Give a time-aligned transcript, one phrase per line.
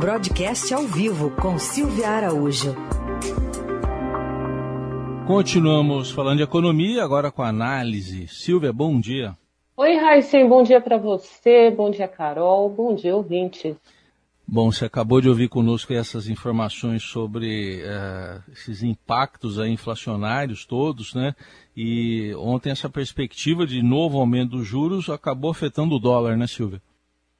[0.00, 2.74] Broadcast ao vivo com Silvia Araújo.
[5.26, 8.26] Continuamos falando de economia, agora com análise.
[8.28, 9.36] Silvia, bom dia.
[9.76, 13.76] Oi, Raíssen, bom dia para você, bom dia, Carol, bom dia, ouvinte.
[14.48, 21.34] Bom, você acabou de ouvir conosco essas informações sobre uh, esses impactos inflacionários todos, né?
[21.76, 26.80] E ontem essa perspectiva de novo aumento dos juros acabou afetando o dólar, né, Silvia?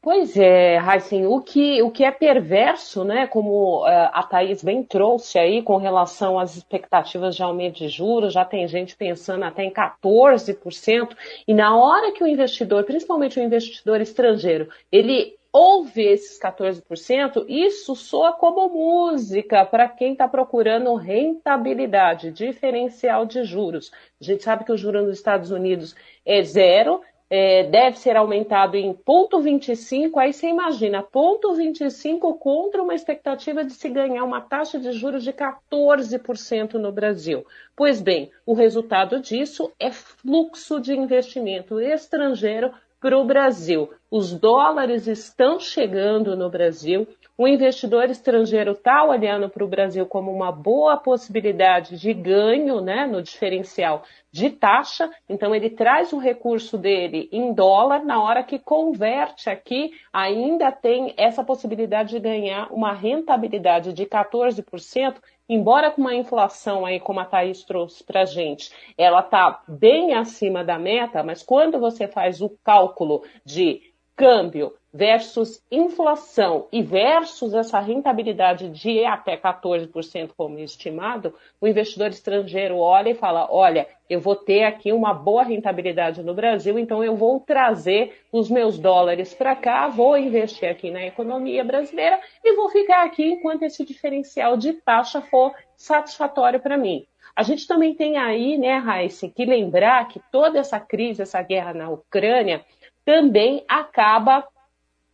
[0.00, 4.82] Pois é, Heisen, o que, o que é perverso, né, como uh, a Thaís bem
[4.84, 9.64] trouxe aí com relação às expectativas de aumento de juros, já tem gente pensando até
[9.64, 11.16] em 14%,
[11.48, 17.96] e na hora que o investidor, principalmente o investidor estrangeiro, ele ouve esses 14%, isso
[17.96, 23.90] soa como música para quem está procurando rentabilidade, diferencial de juros.
[24.20, 28.76] A gente sabe que o juro nos Estados Unidos é zero, é, deve ser aumentado
[28.76, 34.40] em ponto 25, aí você imagina, ponto 25 contra uma expectativa de se ganhar uma
[34.40, 37.44] taxa de juros de 14% no Brasil.
[37.76, 43.90] Pois bem, o resultado disso é fluxo de investimento estrangeiro para o Brasil.
[44.10, 47.06] Os dólares estão chegando no Brasil.
[47.40, 53.06] O investidor estrangeiro está olhando para o Brasil como uma boa possibilidade de ganho né,
[53.06, 55.08] no diferencial de taxa.
[55.28, 61.14] Então, ele traz o recurso dele em dólar, na hora que converte aqui, ainda tem
[61.16, 65.14] essa possibilidade de ganhar uma rentabilidade de 14%
[65.48, 70.12] embora com uma inflação aí, como a Thaís trouxe para a gente, ela está bem
[70.12, 73.80] acima da meta, mas quando você faz o cálculo de
[74.14, 82.78] câmbio versus inflação e versus essa rentabilidade de até 14% como estimado, o investidor estrangeiro
[82.78, 87.14] olha e fala: olha, eu vou ter aqui uma boa rentabilidade no Brasil, então eu
[87.14, 92.68] vou trazer os meus dólares para cá, vou investir aqui na economia brasileira e vou
[92.68, 97.06] ficar aqui enquanto esse diferencial de taxa for satisfatório para mim.
[97.36, 101.72] A gente também tem aí, né, Raíssa, que lembrar que toda essa crise, essa guerra
[101.72, 102.64] na Ucrânia,
[103.04, 104.44] também acaba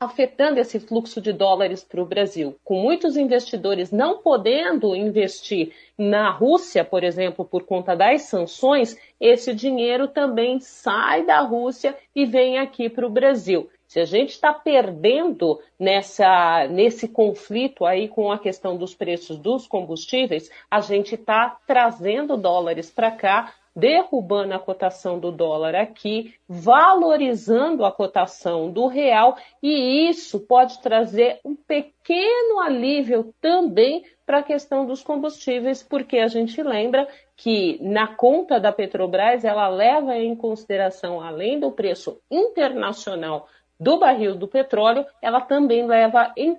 [0.05, 2.57] afetando esse fluxo de dólares para o Brasil.
[2.63, 9.55] Com muitos investidores não podendo investir na Rússia, por exemplo, por conta das sanções, esse
[9.55, 13.69] dinheiro também sai da Rússia e vem aqui para o Brasil.
[13.87, 19.67] Se a gente está perdendo nessa, nesse conflito aí com a questão dos preços dos
[19.67, 27.85] combustíveis, a gente está trazendo dólares para cá derrubando a cotação do dólar aqui, valorizando
[27.85, 34.87] a cotação do real, e isso pode trazer um pequeno alívio também para a questão
[34.87, 41.21] dos combustíveis, porque a gente lembra que na conta da Petrobras ela leva em consideração,
[41.21, 43.49] além do preço internacional
[43.79, 46.57] do barril do petróleo, ela também leva em,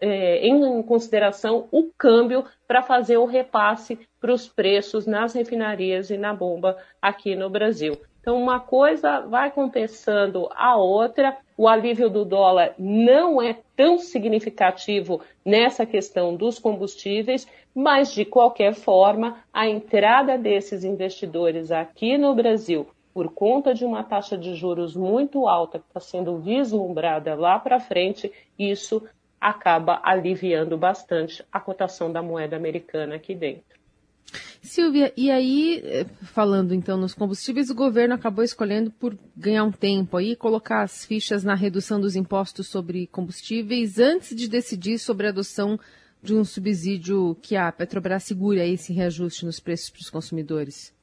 [0.00, 6.16] é, em consideração o câmbio para fazer o repasse para os preços nas refinarias e
[6.16, 7.96] na bomba aqui no Brasil.
[8.20, 11.36] Então, uma coisa vai compensando a outra.
[11.58, 18.72] O alívio do dólar não é tão significativo nessa questão dos combustíveis, mas, de qualquer
[18.72, 24.96] forma, a entrada desses investidores aqui no Brasil por conta de uma taxa de juros
[24.96, 29.00] muito alta que está sendo vislumbrada lá para frente, isso
[29.40, 33.78] acaba aliviando bastante a cotação da moeda americana aqui dentro.
[34.60, 39.70] Silvia, e aí, eh, falando então nos combustíveis, o governo acabou escolhendo por ganhar um
[39.70, 45.26] tempo aí, colocar as fichas na redução dos impostos sobre combustíveis antes de decidir sobre
[45.26, 45.78] a adoção
[46.22, 50.93] de um subsídio que a Petrobras segura esse reajuste nos preços para os consumidores.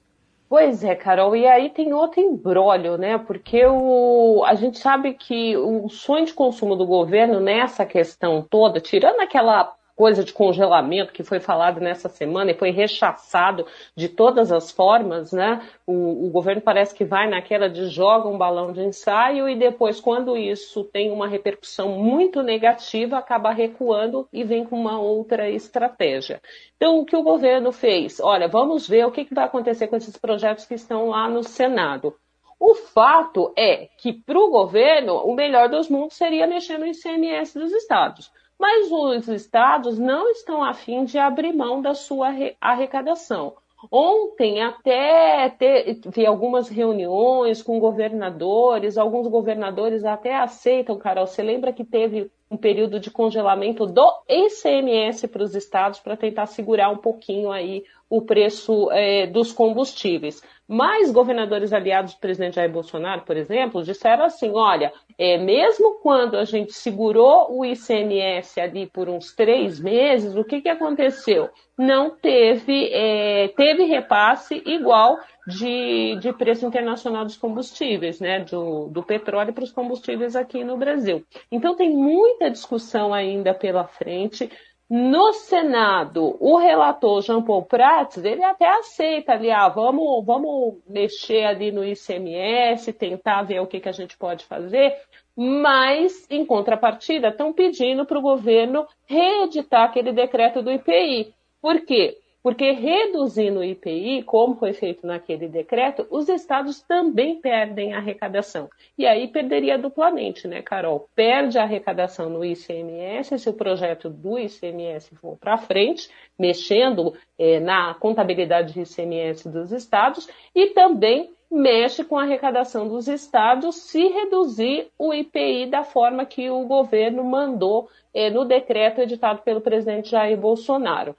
[0.52, 3.18] Pois é, Carol, e aí tem outro embrólio, né?
[3.18, 8.82] Porque o, a gente sabe que o sonho de consumo do governo nessa questão toda,
[8.82, 14.52] tirando aquela coisa de congelamento que foi falado nessa semana e foi rechaçado de todas
[14.52, 15.62] as formas, né?
[15.86, 20.02] O, o, governo parece que vai naquela de joga um balão de ensaio e depois,
[20.02, 26.42] quando isso tem uma repercussão muito negativa, acaba recuando e vem com uma outra estratégia.
[26.76, 28.20] Então, o que o governo fez?
[28.20, 31.44] Olha, vamos ver o que, que vai acontecer com esses projetos que estão lá no
[31.44, 32.16] Senado.
[32.60, 37.54] O fato é que, para o governo, o melhor dos mundos seria mexer no ICMS
[37.54, 38.32] dos estados
[38.62, 42.28] mas os estados não estão afim de abrir mão da sua
[42.62, 43.56] arrecadação.
[43.92, 51.26] Ontem até teve algumas reuniões com governadores, alguns governadores até aceitam, Carol.
[51.26, 56.46] Você lembra que teve um período de congelamento do ICMS para os estados para tentar
[56.46, 60.44] segurar um pouquinho aí o preço é, dos combustíveis.
[60.68, 66.36] Mas governadores aliados do presidente Jair Bolsonaro, por exemplo, disseram assim: olha, é, mesmo quando
[66.38, 71.50] a gente segurou o ICMS ali por uns três meses, o que, que aconteceu?
[71.78, 75.18] Não teve, é, teve repasse igual
[75.48, 78.40] de, de preço internacional dos combustíveis, né?
[78.40, 81.26] Do, do petróleo para os combustíveis aqui no Brasil.
[81.52, 84.50] Então tem muita discussão ainda pela frente.
[84.94, 91.46] No Senado, o relator Jean Paul Prats, ele até aceita ali, ah, vamos, vamos mexer
[91.46, 94.94] ali no ICMS, tentar ver o que, que a gente pode fazer,
[95.34, 101.34] mas, em contrapartida, estão pedindo para o governo reeditar aquele decreto do IPI.
[101.62, 102.18] Por quê?
[102.44, 108.70] Porque reduzindo o IPI, como foi feito naquele decreto, os estados também perdem a arrecadação.
[108.98, 111.08] E aí perderia duplamente, né, Carol?
[111.16, 117.60] Perde a arrecadação no ICMS se o projeto do ICMS for para frente, mexendo é,
[117.60, 124.08] na contabilidade de ICMS dos estados, e também mexe com a arrecadação dos estados se
[124.08, 130.12] reduzir o IPI da forma que o governo mandou é, no decreto editado pelo presidente
[130.12, 131.14] Jair Bolsonaro.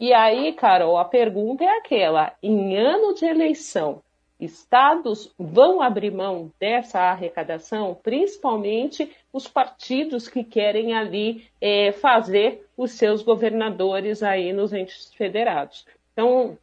[0.00, 4.02] E aí, Carol, a pergunta é aquela: em ano de eleição,
[4.38, 12.92] estados vão abrir mão dessa arrecadação, principalmente os partidos que querem ali é, fazer os
[12.92, 15.84] seus governadores aí nos entes federados.
[16.12, 16.56] Então,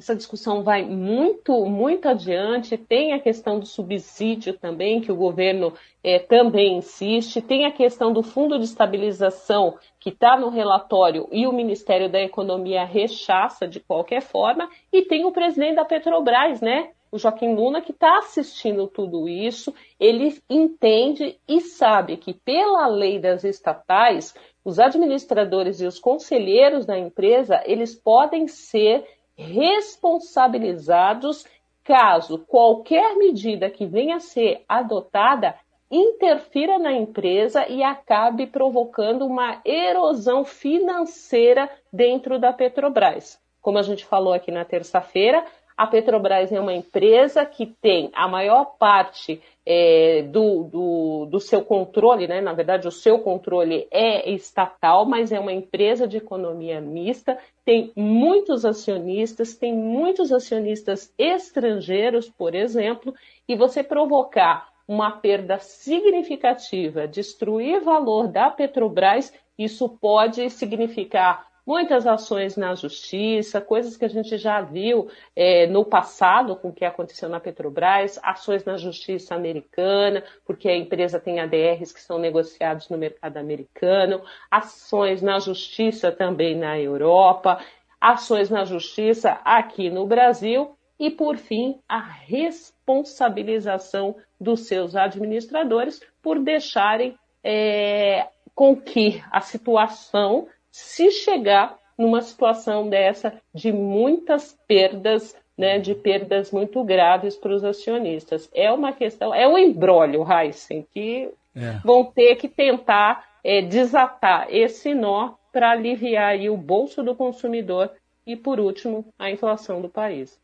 [0.00, 2.78] essa discussão vai muito, muito adiante.
[2.78, 7.42] Tem a questão do subsídio também, que o governo é, também insiste.
[7.42, 12.18] Tem a questão do fundo de estabilização, que está no relatório e o Ministério da
[12.18, 14.70] Economia rechaça de qualquer forma.
[14.90, 16.92] E tem o presidente da Petrobras, né?
[17.12, 23.18] O Joaquim Luna, que está assistindo tudo isso, ele entende e sabe que, pela lei
[23.18, 24.32] das estatais,
[24.64, 29.04] os administradores e os conselheiros da empresa, eles podem ser
[29.40, 31.46] responsabilizados
[31.82, 35.54] caso qualquer medida que venha a ser adotada
[35.90, 43.40] interfira na empresa e acabe provocando uma erosão financeira dentro da Petrobras.
[43.60, 45.44] Como a gente falou aqui na terça-feira,
[45.76, 51.64] a Petrobras é uma empresa que tem a maior parte é, do, do, do, seu
[51.64, 52.40] controle, né?
[52.40, 57.38] na verdade, o seu controle é estatal, mas é uma empresa de economia mista,
[57.70, 63.14] tem muitos acionistas, tem muitos acionistas estrangeiros, por exemplo,
[63.46, 72.56] e você provocar uma perda significativa, destruir valor da Petrobras, isso pode significar muitas ações
[72.56, 77.28] na justiça, coisas que a gente já viu é, no passado com o que aconteceu
[77.28, 82.98] na Petrobras, ações na justiça americana, porque a empresa tem ADRs que são negociados no
[82.98, 87.60] mercado americano, ações na justiça também na Europa,
[88.00, 96.38] ações na justiça aqui no Brasil e, por fim, a responsabilização dos seus administradores por
[96.38, 105.78] deixarem é, com que a situação se chegar numa situação dessa de muitas perdas, né,
[105.78, 108.48] de perdas muito graves para os acionistas.
[108.54, 111.78] É uma questão, é um embrólio, Heisen, que é.
[111.84, 117.90] vão ter que tentar é, desatar esse nó para aliviar o bolso do consumidor
[118.26, 120.38] e, por último, a inflação do país.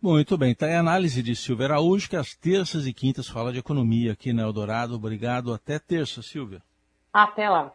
[0.00, 3.58] Muito bem, está a análise de Silvia Araújo, que às terças e quintas fala de
[3.58, 4.94] economia aqui na Eldorado.
[4.94, 6.62] Obrigado, até terça, Silvia.
[7.12, 7.72] Até lá.